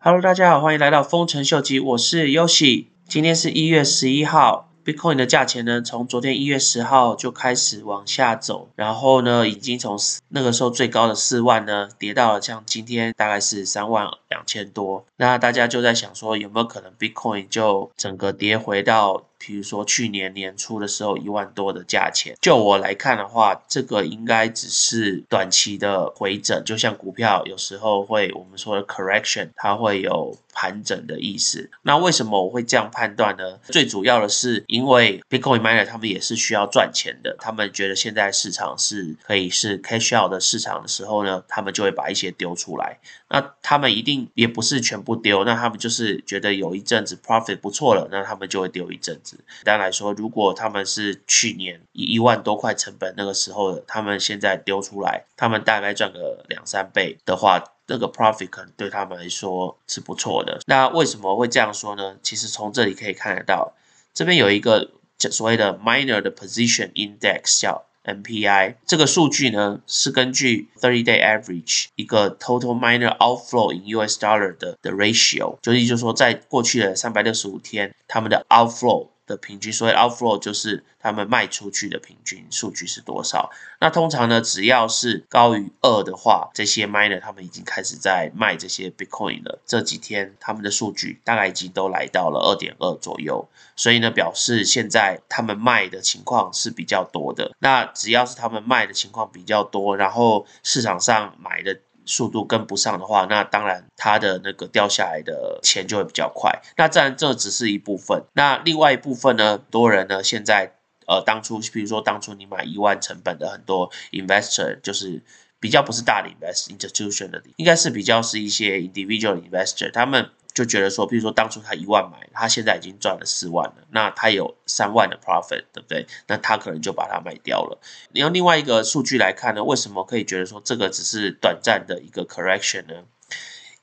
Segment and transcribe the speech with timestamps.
[0.00, 2.86] Hello，大家好，欢迎来到丰臣秀吉，我是 Yoshi。
[3.08, 9.98] 今天是一月十一号，Bitcoin 的价钱呢，从昨天一月十号就开始往下走，然后呢，已经从
[10.28, 15.04] 那个时候最高的四万呢，跌到了像今天大概是三万两千多。
[15.16, 19.24] 那大家就在想说，有没有可能 Bitcoin 就整个跌回到？
[19.48, 31.70] 比如说去年年初的时候一万多的价钱，就我来看的话，这个应该只是短期的回整，就像股票有时候会我们说的 correction，它会有盘整的意思。
[31.82, 33.60] 那为什么我会这样判断呢？
[33.68, 42.98] 最主要的是因为 Bitcoin miner 他们也是需要赚钱的，他们觉得现在市场是可以是 cash out 的市场的时候呢，他们就会把一些丢出来。
[43.28, 49.38] 那他们一定也不是全部丢，那他们就是觉得有一阵子 profit 不错了，那他们就会丢一阵子。
[49.62, 60.60] 单来说，如果他们是去年以一万多块成本那个时候的，他们现在丢出来，他们大概赚个两三倍的话，那个 profit 可能对他们来说是不错的。
[60.66, 62.16] 那为什么会这样说呢？
[62.22, 63.72] 其实从这里可以看得到，
[64.14, 67.84] 这边有一个所谓的 miner 的 position index 叫。
[68.04, 79.08] MPI 这个数据呢，是根据 thirty day average 一个 total miner outflow in US dollar 的的 ratio，就是就是说，在过去的三百六十五天，他们的 outflow。
[79.28, 83.50] 的平均，所以 outflow 就是他们卖出去的平均数据是多少？
[83.80, 89.60] 那通常呢，只要是高于二的话，这些 miner 他们已经开始在卖这些 bitcoin 了。
[89.64, 97.54] 这几天他们的数据大概已经都来到了二点二左右，所以呢，表示现在他们卖的情况是比较多的。
[97.60, 101.78] 那只要是他们卖的情况比较多，然后市场上买的。
[102.08, 106.62] 速度跟不上的话，那当然它的那个掉下来的钱就会比较快。
[106.76, 110.72] 那自然这只是一部分，那另外一部分呢，多人呢现在
[111.06, 115.22] 呃当初比如说当初你买一万成本的很多 investor 就是
[115.60, 120.30] 比较不是大的 invest institution 的，应该是比较是一些 individual investor 他们。
[120.58, 126.04] 就觉得说，比如说当初他一万买，他现在已经赚了四万了，那他有三万的 profit，对不对？
[126.26, 127.78] 那他可能就把它卖掉了。
[128.10, 133.04] 你用另外一个数据来看呢，为什么可以觉得说这个只是短暂的一个 correction 呢？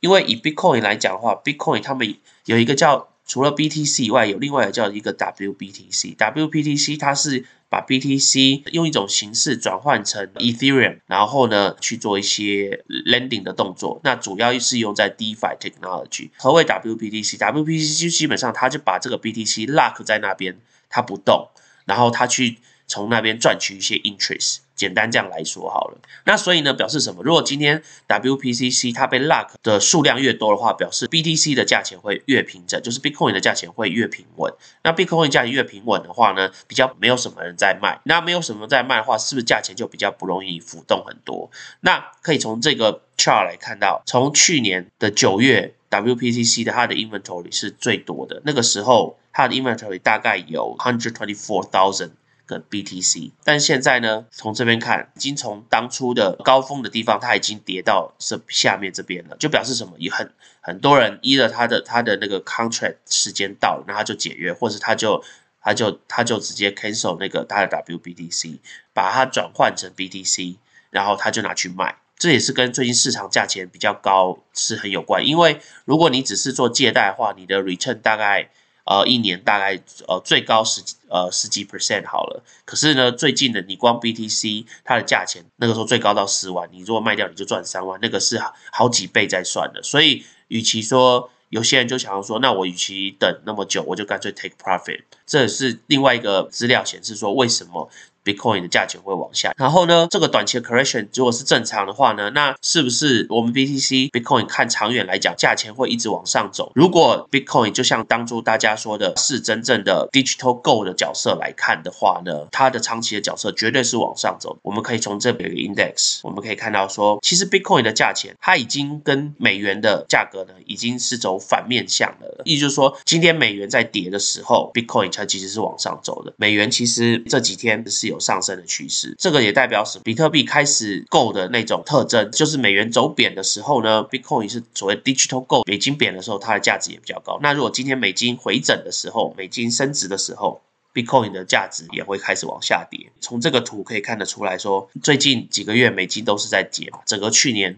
[0.01, 6.15] 因为以 Bitcoin 来讲的话，Bitcoin 他们有一个叫除了 BTC 以外，有另外一个叫一个 WBTC。
[6.15, 13.99] WBTC 它是把 BTC 用一种形式转换成 Ethereum，然后呢去做一些 lending 的动作。
[14.03, 16.29] 那主要是用在 DeFi technology。
[16.37, 20.59] 何谓 WBTC？WBTC 就基本上它就把这个 BTC lock 在那边，
[20.89, 21.49] 它不动，
[21.85, 24.57] 然后它去从那边赚取一些 interest。
[24.75, 27.23] 简单这样来说好了，那所以呢，表示什么？
[27.23, 34.53] 如果今天 WPCC 它被 lock 的数量越多的话，表示 BTC 的价钱会越平整，就是 Bitcoin 的价钱会越平稳。
[34.83, 38.01] 那 Bitcoin 价钱越平稳的话呢，比较没有什么人在卖。
[38.03, 41.49] 那没有什么在卖的话，是不是价钱就比较不容易浮动很多？
[41.79, 52.11] 那可以从这个 chart 来看到，从去年的九月，WPCC 的它的 inventory 是最多的，那个时候它的 inventory 大概有 hundred twenty four thousand。
[52.45, 59.93] 跟 BTC，但现在呢，从这边看，已经从当初的高峰的地方，它已经跌到这下面这边了，就表示什么？
[59.97, 65.23] 也很很多人依了他的他的那个 contract 时间到了，那他就解约，或者他就
[65.61, 68.59] 他就他就直接 cancel 那个他的 WBTC，
[68.93, 70.57] 把它转换成 BTC，
[70.91, 78.49] 然后他就拿去卖，这也是跟最近市场价钱比较高是很有关，因为如果你只是做借贷的话，你的 return 大概。
[78.85, 88.39] 呃，一年大概呃最高十呃十几 percent 好了，可是呢，最近的你光 BTC 它的价钱那个时候最高到十万，你如果卖掉你就赚三万，那个是
[88.71, 89.81] 好几倍在算的。
[89.81, 95.01] 所以，与其说有些人就想要说，那我与其等那么久，我就干脆 take profit。
[95.25, 97.89] 这是另外一个资料显示说，为什么
[98.25, 106.71] ？Bitcoin 的价钱会往下，然后呢，这个短期的 correction 如果是正常的话呢，那是不是我们 BTC Bitcoin 看长远来讲，价钱会一直往上走？
[106.73, 114.57] 如果 Bitcoin 就像当初大家说的是真正的 digital gold 的角色来看的话呢，它的长期的角色绝对是往上走。
[114.63, 126.33] 我们可以从这边 index，我们可以看到说，其实 Bitcoin 的价钱它已经跟美元的价格呢已经是走反面向的了，意思就是说，今天美元在跌的时候，Bitcoin 它其实是往上走的。
[126.37, 128.14] 美元其实这几天是有。
[128.15, 129.99] 有上升的趋势，这个也代表是？
[129.99, 137.37] 比特币开始 Go 的那种特征，就是美元走贬的时候呢，Bitcoin 是所谓 Digital Go，美金贬的时候，它的价值也比较高。
[137.41, 140.61] 那如果今天美金回整的时候，美金升值的时候
[140.93, 143.11] ，Bitcoin 的价值也会开始往下跌。
[143.19, 147.77] 从这个图可以看得出来说，最近几个月美金都是在跌嘛，整个去年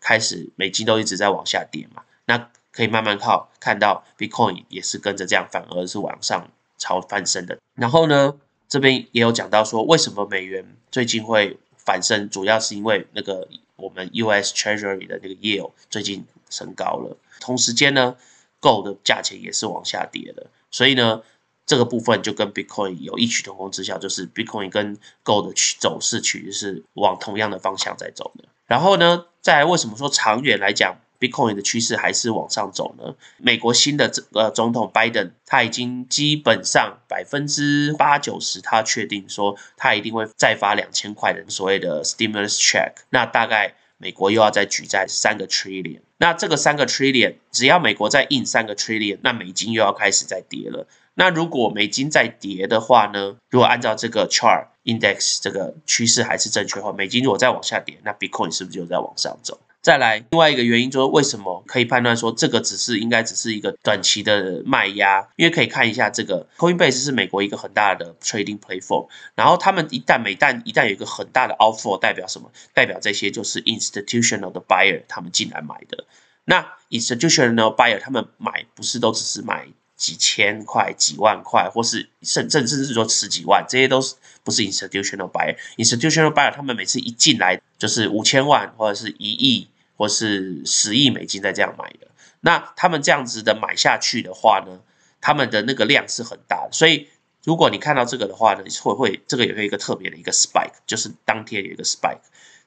[0.00, 7.58] 开始美金都一直在往下跌嘛，那可以慢慢靠看到 Bitcoin 也是跟着这样，反而是往上朝翻身的。
[7.74, 8.34] 然后呢？
[8.68, 14.54] 这边也有讲到说，为什么美元最近会反升，主要是因为那个我们 U.S.
[14.54, 17.16] Treasury 的那个 yield 最近升高了。
[17.40, 18.16] 同时间呢
[18.60, 21.22] ，Gold 的价钱也是往下跌的，所以呢，
[21.64, 28.44] 这个部分就跟 Bitcoin 有异曲同工之效，就是 Bitcoin 跟 Gold 的走势其实是往同样的方向在走的。
[28.66, 33.14] 然后呢，再为什么说长远来讲？Bitcoin 的趋势还是往上走呢。
[33.38, 42.92] 美国新的这呃总统 Biden 他已经基本上百分之八九十，他确定说他一定会再发两千块的所谓的 stimulus check。
[43.10, 46.00] 那大概美国又要再举债三个 trillion。
[46.18, 50.86] 那这个三个 trillion，只要美国再印三个 trillion，那美金又要开始再跌了。
[51.14, 53.36] 那如果美金再跌的话呢？
[53.50, 59.60] 如果按照这个 chart index 这个趋势还是正确的话，美金如果再往下跌，那 Bitcoin 是不是就在往上走？
[59.88, 65.26] 再来，另外一个原因就是为什么可以判断说这个只是应该只是一个短期的卖压？
[65.36, 72.52] 因为可以看一下这个 Coinbase 是美国一个很大的 trading platform，然后他们一旦每旦一旦有一个很大的 outflow，代表什么？
[72.74, 76.04] 代表这些就是 institutional 的 buyer 他们进来买的。
[76.44, 87.62] 那 institutional buyer 他们买不是都只是买几千块、几万块，或是甚甚至是说十几万，这些都是不是 institutional buyer？institutional buyer 他们每次一进来。
[87.78, 92.06] 就是五千万或者是一亿或是十亿美金在这样买的，
[92.40, 94.80] 那他们这样子的买下去的话呢，
[95.20, 97.08] 他们的那个量是很大的，所以
[97.42, 102.20] 如果你看到这个的话呢，会会这个也会一个特别的一个 spike，就是当天有一个 spike，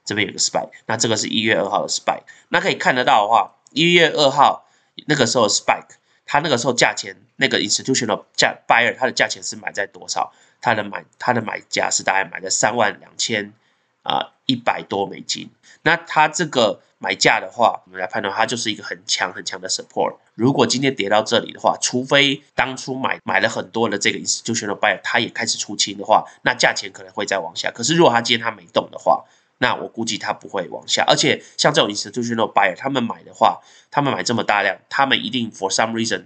[0.04, 4.68] 这边有个 spike，那这个是一月二号的 spike，那可以看得到的话，一月二号
[5.06, 5.96] 那个时候 spike，
[6.26, 10.34] 它那个时候价钱那个 institutional 价 buyer 它的价钱是买在多少？
[10.60, 13.54] 它的买它的买价是大概买在三万两千。
[14.02, 15.48] 啊，一百多美金，
[15.82, 20.16] 那它这个买价的话，我们来判断，它就是一个很强很强的 support。
[20.34, 27.70] 如果今天跌到这里的话，除非当初买买了很多的这个 institutional buyer，它也开始出清的话，那价钱可能会再往下。
[27.70, 29.24] 可是如果它今天它没动的话，
[29.58, 31.04] 那我估计它不会往下。
[31.06, 33.60] 而且像这种 institutional buyer，他们买的话，
[33.90, 36.24] 他们买这么大量，他们一定 for some reason。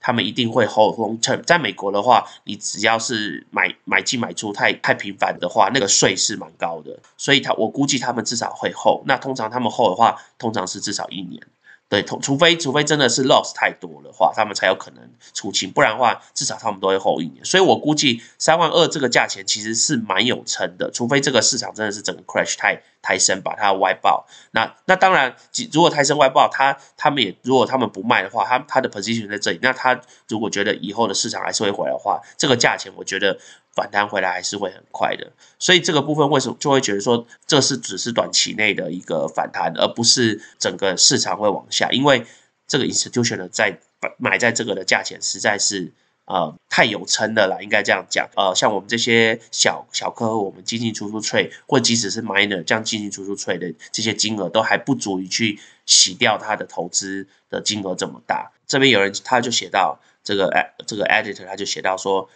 [0.00, 1.42] 他们一定会 hold long term。
[1.42, 6.98] 在美国的话，你只要是买买进买出太太频繁的话，那个税是蛮高的。
[7.16, 9.02] 所以，他我估计他们至少会 hold。
[9.06, 11.42] 那通常他们 hold 的话，通常是至少一年。
[11.88, 17.44] 对，除除非除非真的是 loss 太多的话，他们才有可能出清，不然的话，至少他们都会 hold 一年。
[17.44, 24.26] 所以我估计三万二这个价钱其实是蛮有撑的，除非这个市场真的是整个 crash 太太深，把它外爆。
[24.52, 25.36] 那那当然，
[25.72, 33.38] 如果太深外爆，他他们也如果他们不卖的话，他他的 position 在这里，那他如果觉得以后的市场还是会回来的话，这个价钱我觉得。
[33.76, 41.90] 反弹回来还是会很快的，所以这个部分为什么就会觉得说这是只是短期内的一个反弹，而不是整个市场会往下？
[41.90, 42.24] 因为
[42.66, 43.78] 这个 institution 在
[44.18, 45.92] 买在这个的价钱实在是
[46.24, 48.28] 呃太有撑的了，应该这样讲。
[48.36, 58.52] 呃，像我们这些小小客户，我们进进出出 trade，或即使是 miner 这样进进出出 trade 的这些金额，都还不足以去洗掉他的投资的金额这么大。
[58.66, 60.50] 这边有人他就写到这个
[60.86, 62.28] 这个 editor 他就写到说。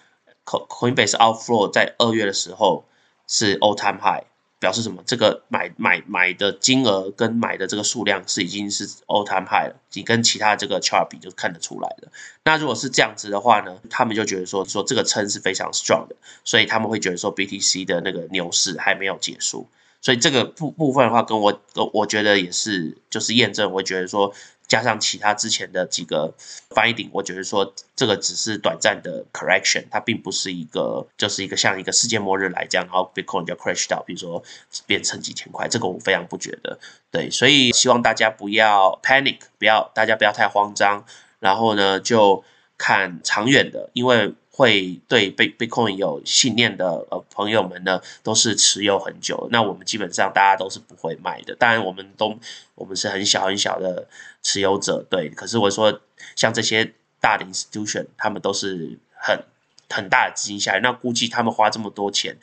[0.46, 2.84] Coinbase outflow 在二月的时候
[3.28, 4.24] 是 all time high，
[4.60, 5.02] 表示什么？
[5.04, 12.12] 这个买买买的金额跟买的这个数量是已经是 all time high 了，你跟其他这个 chart 比就看得出来了。
[12.44, 16.14] 那如果是这样子的话呢，他们就觉得说说这个撑是非常 strong 的，
[16.44, 19.66] 所以他们会觉得说 BTC 的那个牛市还没有结束。
[20.02, 21.60] 所以这个部部分的话，跟我
[21.92, 24.32] 我觉得也是就是验证，我觉得说。
[24.70, 26.32] 加上其他之前的几个
[26.70, 34.42] finding，我觉得说这个只是短暂的 correction，它并不是一个就是一个像一个世界末日来这样，然后 Bitcoin 就 crash 到，比如说
[34.86, 36.78] 变成几千块，这个我非常不觉得。
[37.10, 41.04] 对，所以希望大家不要 panic，不要大家不要太慌张，
[41.40, 42.44] 然后呢就
[42.78, 44.32] 看长远的，因为。
[44.52, 49.48] 会对 Bitcoin 有信念的呃朋友们呢，都是持有很久。
[49.50, 51.54] 那我们基本上大家都是不会卖的。
[51.54, 52.38] 当然，我们都
[52.74, 54.06] 我们是很小很小的
[54.42, 55.30] 持有者，对。
[55.30, 56.00] 可是我说，
[56.36, 59.44] 像这些大的 institution，他们都是很
[59.88, 62.36] 很大的资金下来，那估计他们花这么多钱，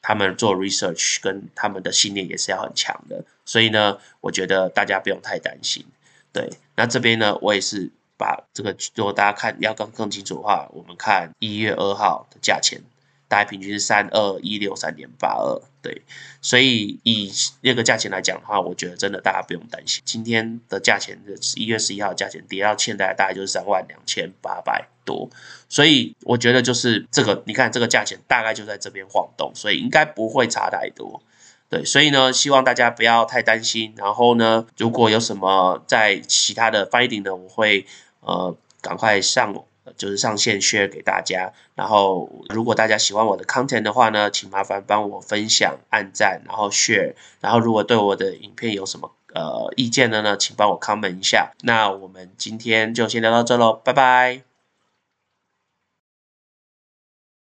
[0.00, 3.24] 他们做 research 跟他们的信念也是要很强的。
[3.44, 5.84] 所以呢，我觉得大家不用太担心。
[6.32, 7.90] 对，那这边呢，我也是。
[8.22, 12.80] 把这个，如果大家看要更更清楚的话，我们看一月二号的价钱，
[13.26, 16.02] 大概平均是三二一六三点八二，对，
[16.40, 20.00] 所以以那个价钱来讲的话，我觉得真的大家不用担心。
[20.06, 25.28] 今天的价钱的一月十一号价钱跌到现在大概就是三万两千八百多，
[25.68, 31.20] 所以我觉得就是这个，你看这个价钱大概就在这边晃动，所以应该不会差太多。
[31.68, 33.94] 对，所以呢，希望大家不要太担心。
[33.96, 37.84] 然后呢，如果有什么在其他的 finding 呢，我会。
[38.22, 39.54] 呃，赶快上，
[39.96, 41.52] 就是上线 share 给大家。
[41.74, 47.14] 然后，如果大家喜欢我的 content 的话呢，请麻烦帮我分享、按赞，然后 share。
[47.40, 51.52] 然后，如果对我的影片有什么呃意见的呢，请帮我 comment 一下。
[51.62, 54.51] 那我们今天就先聊到这喽，拜拜。